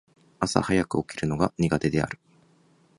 [0.39, 2.17] 朝早く起きるのが苦手である。